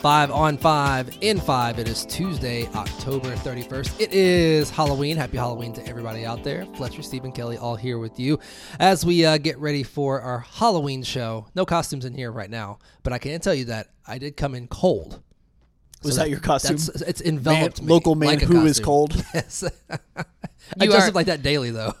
[0.00, 1.78] Five on five in five.
[1.80, 4.00] It is Tuesday, October 31st.
[4.00, 5.16] It is Halloween.
[5.16, 6.64] Happy Halloween to everybody out there.
[6.76, 8.38] Fletcher, Stephen, Kelly, all here with you
[8.78, 11.46] as we uh, get ready for our Halloween show.
[11.56, 14.54] No costumes in here right now, but I can tell you that I did come
[14.54, 15.20] in cold.
[16.04, 16.76] Was So that your costume?
[16.76, 18.84] that's- it's enveloped Man- me local man like who is costume.
[18.84, 19.24] cold.
[19.34, 19.64] Yes.
[20.80, 21.92] I dress up like that daily, though.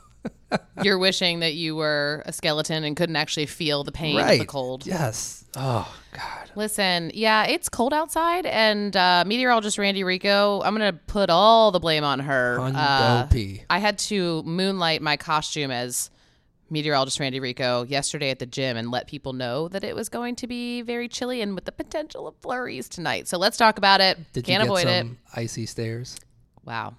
[0.82, 4.32] You're wishing that you were a skeleton and couldn't actually feel the pain right.
[4.32, 4.86] of the cold.
[4.86, 5.44] Yes.
[5.56, 6.50] Oh God.
[6.54, 11.80] Listen, yeah, it's cold outside, and uh, meteorologist Randi Rico, I'm gonna put all the
[11.80, 12.58] blame on her.
[12.60, 13.26] Uh.
[13.70, 16.10] I had to moonlight my costume as
[16.70, 20.36] meteorologist Randi Rico yesterday at the gym and let people know that it was going
[20.36, 23.26] to be very chilly and with the potential of flurries tonight.
[23.28, 24.18] So let's talk about it.
[24.32, 25.06] Did Can't you get avoid it.
[25.34, 26.16] icy stairs?
[26.64, 26.94] Wow.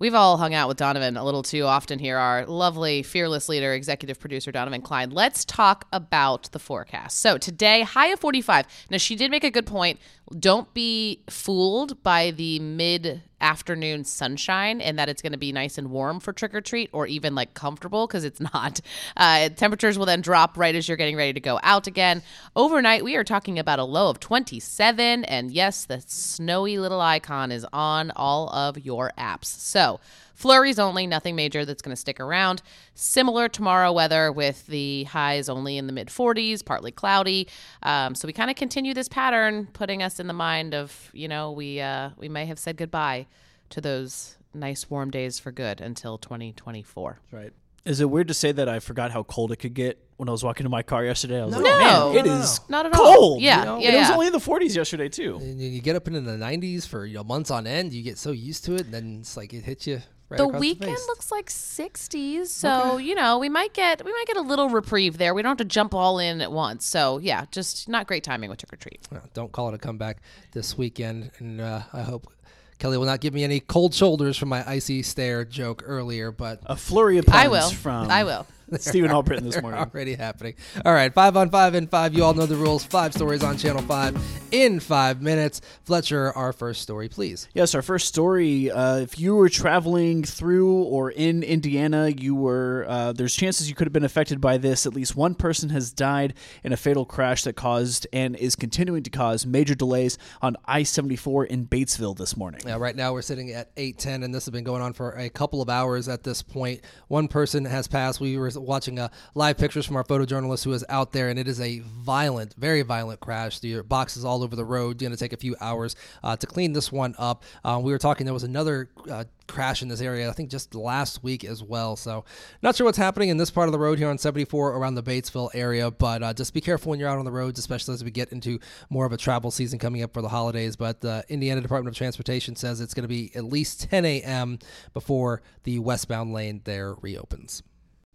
[0.00, 2.18] We've all hung out with Donovan a little too often here.
[2.18, 5.10] Our lovely, fearless leader, executive producer Donovan Klein.
[5.10, 7.18] Let's talk about the forecast.
[7.18, 8.66] So today, high of 45.
[8.90, 9.98] Now, she did make a good point.
[10.38, 15.78] Don't be fooled by the mid afternoon sunshine and that it's going to be nice
[15.78, 18.80] and warm for trick or treat or even like comfortable because it's not.
[19.16, 22.22] Uh, temperatures will then drop right as you're getting ready to go out again.
[22.56, 25.24] Overnight, we are talking about a low of 27.
[25.24, 29.46] And yes, the snowy little icon is on all of your apps.
[29.46, 30.00] So,
[30.38, 32.62] flurries only, nothing major that's going to stick around.
[32.94, 37.48] Similar tomorrow weather with the highs only in the mid 40s, partly cloudy.
[37.82, 41.26] Um, so we kind of continue this pattern, putting us in the mind of you
[41.28, 43.26] know we uh, we may have said goodbye
[43.70, 47.18] to those nice warm days for good until 2024.
[47.32, 47.52] Right.
[47.84, 50.32] Is it weird to say that I forgot how cold it could get when I
[50.32, 51.40] was walking to my car yesterday?
[51.40, 51.60] I was No.
[51.62, 52.12] like, No.
[52.12, 53.14] man, it No, no, is Not at all.
[53.16, 53.40] cold.
[53.42, 53.78] Yeah, you know?
[53.78, 55.36] yeah, And it was only in the 40s yesterday too.
[55.40, 57.92] And you get up into the 90s for you know months on end.
[57.92, 60.02] You get so used to it, and then it's like it hits you.
[60.28, 61.06] Right the weekend face.
[61.08, 65.16] looks like 60s so you know we might get we might get a little reprieve
[65.18, 65.32] there.
[65.34, 66.84] We don't have to jump all in at once.
[66.84, 69.00] So yeah just not great timing with trick or treat.
[69.10, 70.18] Well, don't call it a comeback
[70.52, 72.30] this weekend, and uh, I hope
[72.78, 76.30] Kelly will not give me any cold shoulders from my icy stare joke earlier.
[76.30, 77.70] But A flurry of puns i will.
[77.70, 78.46] from i will
[78.78, 79.80] Stephen Albritton this morning.
[79.80, 80.54] already happening.
[80.84, 82.14] All right, five on five and five.
[82.14, 82.84] You all know the rules.
[82.84, 84.20] Five stories on Channel Five
[84.50, 85.60] in five minutes.
[85.84, 87.48] Fletcher, our first story, please.
[87.54, 88.70] Yes, our first story.
[88.70, 93.74] Uh, if you were traveling through or in Indiana, you were uh, there's chances you
[93.74, 94.84] could have been affected by this.
[94.84, 99.02] At least one person has died in a fatal crash that caused and is continuing
[99.04, 102.60] to cause major delays on I-74 in Batesville this morning.
[102.64, 105.30] Now, right now we're sitting at 8:10, and this has been going on for a
[105.30, 106.80] couple of hours at this point.
[107.08, 108.20] One person has passed.
[108.20, 111.48] We were watching uh, live pictures from our photojournalist who is out there, and it
[111.48, 113.58] is a violent, very violent crash.
[113.60, 114.98] The boxes all over the road.
[114.98, 117.44] Going to take a few hours uh, to clean this one up.
[117.64, 118.24] Uh, we were talking.
[118.24, 118.90] There was another.
[119.10, 122.24] Uh, crash in this area i think just last week as well so
[122.62, 125.02] not sure what's happening in this part of the road here on 74 around the
[125.02, 128.04] batesville area but uh, just be careful when you're out on the roads especially as
[128.04, 131.24] we get into more of a travel season coming up for the holidays but the
[131.28, 134.58] indiana department of transportation says it's going to be at least 10 a.m
[134.92, 137.62] before the westbound lane there reopens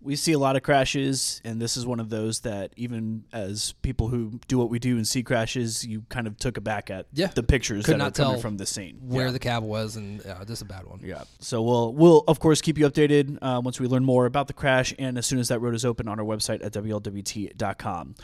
[0.03, 3.73] We see a lot of crashes, and this is one of those that even as
[3.81, 7.05] people who do what we do and see crashes, you kind of took aback at
[7.13, 7.27] Yeah.
[7.27, 8.99] the pictures Could that not are coming tell from the scene.
[9.01, 9.31] where Yeah.
[9.31, 11.23] the cab was and uh, just a bad one Yeah.
[11.39, 14.53] So we'll we'll of course keep you updated uh, once we learn more about the
[14.53, 18.15] crash and as soon as that road is open on our website at WLWT.com.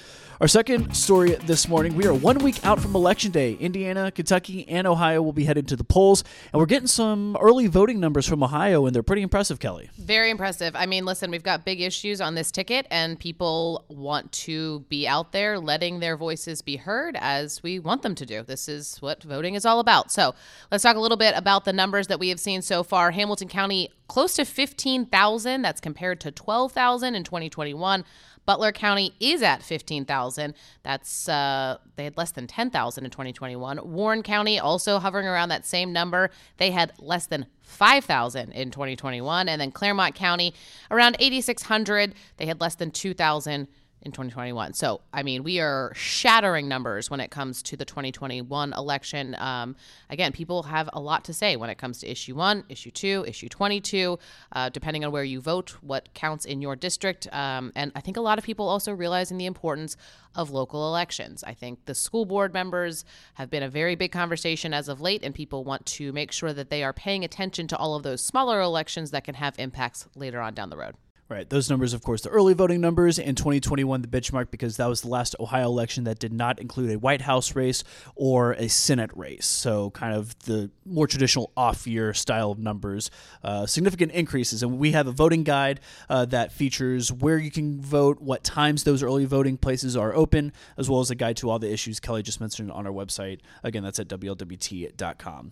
[0.42, 3.54] Our second story this morning, we are one week out from election day.
[3.54, 6.24] Indiana, Kentucky, and Ohio will be headed to the polls,
[6.54, 9.90] and we're getting some early voting numbers from Ohio, and they're pretty impressive, Kelly.
[9.98, 10.76] Very impressive.
[10.76, 15.08] I mean, listen, we've got big issues on this ticket, and people want to be
[15.08, 18.42] out there letting their voices be heard as we want them to do.
[18.42, 20.12] This is what voting is all about.
[20.12, 20.34] So
[20.72, 23.12] let's talk a little bit about the numbers that we have seen so far.
[23.12, 25.62] Hamilton County, close to 15,000.
[25.62, 28.04] That's compared to 12,000 in 2021.
[28.50, 30.56] Butler County is at 15,000.
[30.82, 33.80] That's uh, they had less than 10,000 in 2021.
[33.92, 36.32] Warren County also hovering around that same number.
[36.58, 40.56] They had less than 5,000 in 2021, and then Clermont County
[40.90, 42.16] around 8,600.
[42.38, 43.68] They had less than 2,000
[44.02, 44.74] in 2021.
[44.74, 49.36] So, I mean, we are shattering numbers when it comes to the 2021 election.
[49.38, 49.76] Um,
[50.10, 53.26] again, people have a lot to say when it comes to issue one, issue two,
[53.28, 54.18] issue 22,
[54.54, 57.28] uh, depending on where you vote, what counts in your district.
[57.34, 59.98] Um, and I think a lot of people also realizing the importance
[60.36, 61.44] of local elections.
[61.44, 63.04] I think the school board members
[63.34, 66.54] have been a very big conversation as of late, and people want to make sure
[66.54, 70.08] that they are paying attention to all of those smaller elections that can have impacts
[70.16, 70.96] later on down the road.
[71.30, 71.48] Right.
[71.48, 75.02] Those numbers, of course, the early voting numbers in 2021, the benchmark, because that was
[75.02, 77.84] the last Ohio election that did not include a White House race
[78.16, 79.46] or a Senate race.
[79.46, 83.12] So, kind of the more traditional off year style of numbers.
[83.44, 84.64] Uh, significant increases.
[84.64, 88.84] And we have a voting guide uh, that features where you can vote, what times
[88.84, 92.00] those early voting places are open, as well as a guide to all the issues
[92.00, 93.42] Kelly just mentioned on our website.
[93.64, 95.52] Again, that's at WLWT.com.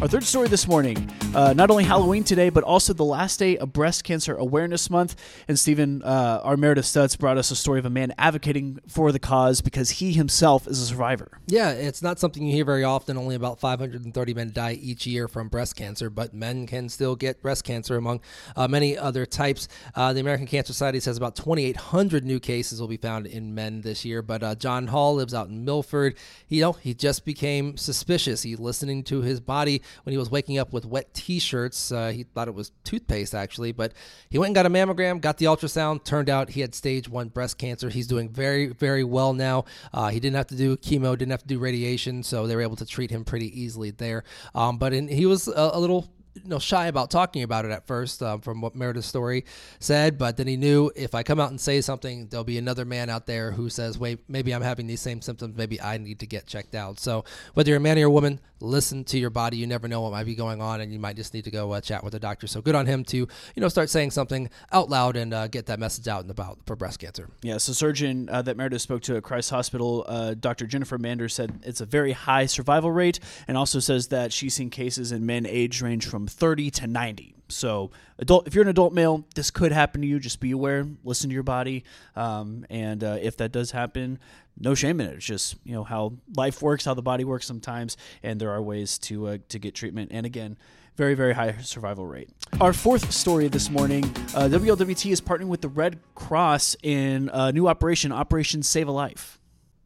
[0.00, 3.56] Our third story this morning, uh, not only Halloween today, but also the last day
[3.56, 5.15] of Breast Cancer Awareness Month.
[5.48, 9.12] And Stephen, uh, our Meredith Stutz brought us a story of a man advocating for
[9.12, 11.40] the cause because he himself is a survivor.
[11.46, 13.16] Yeah, it's not something you hear very often.
[13.16, 17.40] Only about 530 men die each year from breast cancer, but men can still get
[17.40, 18.20] breast cancer among
[18.56, 19.68] uh, many other types.
[19.94, 23.80] Uh, the American Cancer Society says about 2,800 new cases will be found in men
[23.82, 24.22] this year.
[24.22, 26.16] But uh, John Hall lives out in Milford.
[26.48, 28.42] You know, he just became suspicious.
[28.42, 31.92] He listening to his body when he was waking up with wet T-shirts.
[31.92, 33.92] Uh, he thought it was toothpaste actually, but
[34.28, 36.04] he went and got a mammogram, got the ultrasound.
[36.04, 37.88] Turned out he had stage one breast cancer.
[37.88, 39.64] He's doing very very well now.
[39.92, 42.62] Uh, he didn't have to do chemo, didn't have to do radiation, so they were
[42.62, 44.24] able to treat him pretty easily there.
[44.54, 47.70] Um, but in, he was a, a little you know shy about talking about it
[47.70, 49.44] at first um, from what Meredith's story
[49.78, 52.84] said but then he knew if I come out and say something there'll be another
[52.84, 55.56] man out there who says wait maybe I'm having these same symptoms.
[55.56, 57.00] Maybe I need to get checked out.
[57.00, 57.24] So
[57.54, 59.56] whether you're a man or a woman listen to your body.
[59.56, 61.72] You never know what might be going on and you might just need to go
[61.72, 62.46] uh, chat with a doctor.
[62.46, 65.66] So good on him to you know start saying something out loud and uh, get
[65.66, 67.28] that message out and about for breast cancer.
[67.42, 70.66] Yeah, so surgeon uh, that Meredith spoke to at Christ Hospital, uh, Dr.
[70.66, 74.70] Jennifer Mander, said it's a very high survival rate and also says that she's seen
[74.70, 77.36] cases in men age range from 30 to 90.
[77.48, 80.18] So, adult, if you're an adult male, this could happen to you.
[80.18, 81.84] Just be aware, listen to your body,
[82.16, 84.18] um, and uh, if that does happen,
[84.58, 85.14] no shame in it.
[85.14, 88.60] It's just you know how life works, how the body works sometimes, and there are
[88.60, 90.10] ways to uh, to get treatment.
[90.12, 90.58] And again,
[90.96, 92.30] very very high survival rate.
[92.60, 97.52] Our fourth story this morning: uh, WLWT is partnering with the Red Cross in a
[97.52, 99.38] new operation, Operation Save a Life.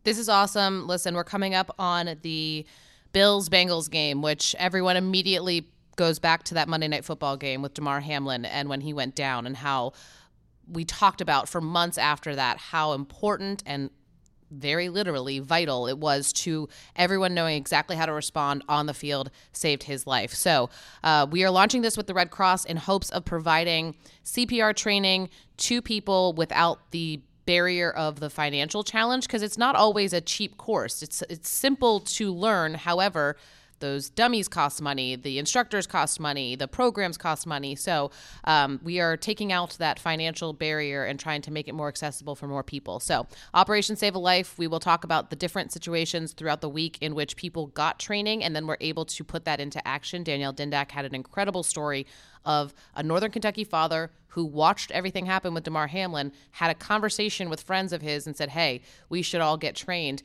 [0.05, 0.87] This is awesome.
[0.87, 2.65] Listen, we're coming up on the
[3.13, 7.75] Bills Bengals game, which everyone immediately goes back to that Monday Night Football game with
[7.75, 9.93] Damar Hamlin and when he went down, and how
[10.69, 13.91] we talked about for months after that how important and
[14.51, 19.31] very literally vital it was to everyone knowing exactly how to respond on the field
[19.53, 20.35] saved his life.
[20.35, 20.71] So
[21.05, 23.95] uh, we are launching this with the red cross in hopes of providing
[24.25, 30.13] cpr training to people without the barrier of the financial challenge because it's not always
[30.13, 31.03] a cheap course.
[31.03, 32.75] It's it's simple to learn.
[32.75, 33.37] However
[33.81, 37.75] those dummies cost money, the instructors cost money, the programs cost money.
[37.75, 38.11] So
[38.44, 42.35] um, we are taking out that financial barrier and trying to make it more accessible
[42.35, 43.00] for more people.
[43.00, 46.99] So Operation Save a Life, we will talk about the different situations throughout the week
[47.00, 50.23] in which people got training and then were able to put that into action.
[50.23, 52.06] Danielle Dindak had an incredible story
[52.44, 57.50] of a Northern Kentucky father who watched everything happen with Damar Hamlin, had a conversation
[57.50, 60.23] with friends of his and said, hey, we should all get trained.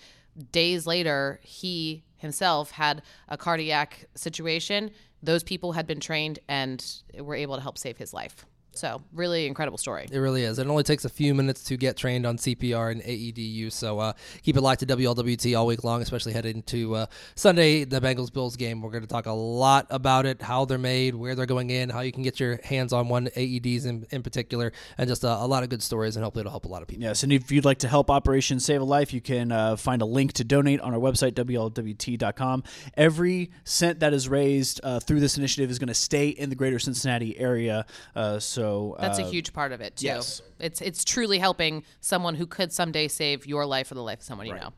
[0.51, 4.91] Days later, he himself had a cardiac situation.
[5.23, 6.85] Those people had been trained and
[7.17, 8.45] were able to help save his life.
[8.77, 10.07] So, really incredible story.
[10.11, 10.59] It really is.
[10.59, 13.75] It only takes a few minutes to get trained on CPR and AED use.
[13.75, 14.13] So uh,
[14.43, 17.05] keep it locked to WLWT all week long, especially heading into uh,
[17.35, 18.81] Sunday, the Bengals Bills game.
[18.81, 21.89] We're going to talk a lot about it, how they're made, where they're going in,
[21.89, 25.37] how you can get your hands on one AEDs in, in particular, and just uh,
[25.39, 26.15] a lot of good stories.
[26.15, 27.03] And hopefully, it'll help a lot of people.
[27.03, 30.01] Yes, and if you'd like to help Operation Save a Life, you can uh, find
[30.01, 32.63] a link to donate on our website, WLWT.com.
[32.95, 36.55] Every cent that is raised uh, through this initiative is going to stay in the
[36.55, 37.85] greater Cincinnati area.
[38.15, 40.07] Uh, so That's a uh, huge part of it too.
[40.07, 40.41] yes.
[40.59, 44.25] It's it's truly helping someone who could someday save your life or the life of
[44.25, 44.73] someone you know.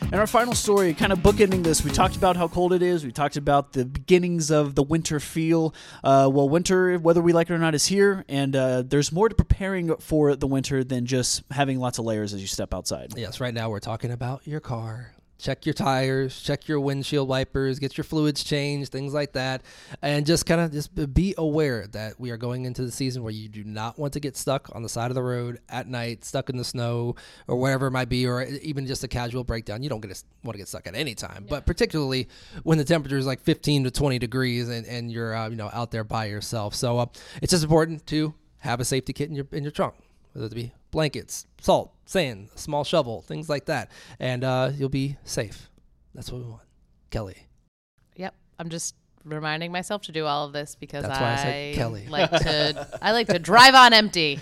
[0.00, 3.04] And our final story, kind of bookending this, we talked about how cold it is.
[3.04, 5.74] We talked about the beginnings of the winter feel.
[6.04, 9.28] Uh, well, winter, whether we like it or not, is here, and uh, there's more
[9.28, 13.12] to preparing for the winter than just having lots of layers as you step outside.
[13.16, 15.12] Yes, right now we're talking about your car.
[15.42, 19.62] Check your tires, check your windshield wipers, get your fluids changed, things like that,
[20.00, 23.32] and just kind of just be aware that we are going into the season where
[23.32, 26.24] you do not want to get stuck on the side of the road at night,
[26.24, 27.16] stuck in the snow
[27.48, 29.82] or whatever it might be, or even just a casual breakdown.
[29.82, 32.28] You don't get to, want to get stuck at any time, but particularly
[32.62, 35.70] when the temperature is like 15 to 20 degrees and, and you're uh, you know
[35.72, 36.76] out there by yourself.
[36.76, 37.06] So uh,
[37.42, 39.94] it's just important to have a safety kit in your in your trunk,
[40.34, 45.16] whether it be blankets, salt, sand, small shovel, things like that, and uh, you'll be
[45.24, 45.68] safe.
[46.14, 46.62] That's what we want,
[47.10, 47.48] Kelly.
[48.14, 48.34] Yep.
[48.60, 51.74] I'm just reminding myself to do all of this because That's why I I, said
[51.76, 52.06] Kelly.
[52.08, 54.38] like to I like to drive on empty.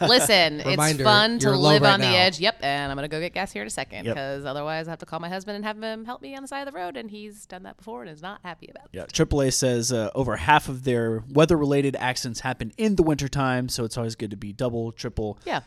[0.00, 2.14] Listen, it's Reminder, fun to you're low live right on the now.
[2.16, 2.40] edge.
[2.40, 4.14] Yep, and I'm gonna go get gas here in a second Yep.
[4.14, 6.48] because otherwise I have to call my husband and have him help me on the
[6.48, 8.90] side of the road, and he's done that before and is not happy about it.
[8.92, 13.84] Yeah, AAA says uh, over half of their weather-related accidents happen in the wintertime, so
[13.84, 15.60] it's always good to be double, triple, Yeah.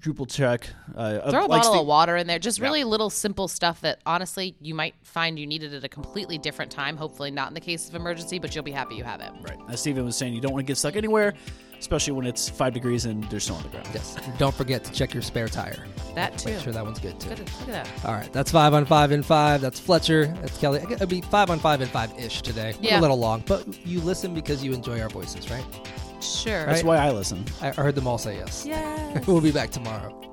[0.00, 0.66] Quadruple check.
[0.96, 2.38] Uh, Throw a like bottle Steve- of water in there.
[2.38, 6.38] Just really little simple stuff that honestly you might find you needed at a completely
[6.38, 6.96] different time.
[6.96, 9.30] Hopefully not in the case of emergency, but you'll be happy you have it.
[9.42, 9.58] Right.
[9.68, 11.34] As Stephen was saying, you don't want to get stuck anywhere,
[11.78, 13.88] especially when it's five degrees and there's snow on the ground.
[13.92, 14.16] Yes.
[14.38, 15.84] Don't forget to check your spare tire.
[16.14, 16.48] That too.
[16.52, 17.28] Make sure that one's good too.
[17.28, 18.04] Look at look at that.
[18.06, 19.60] All right, that's five on five and five.
[19.60, 20.28] That's Fletcher.
[20.40, 20.80] That's Kelly.
[20.90, 22.74] It'll be five on five and five ish today.
[22.80, 22.98] Yeah.
[22.98, 25.64] A little long, but you listen because you enjoy our voices, right?
[26.20, 26.66] Sure.
[26.66, 27.44] That's why I listen.
[27.60, 28.64] I I heard them all say yes.
[28.66, 29.20] Yeah.
[29.26, 30.29] we'll be back tomorrow.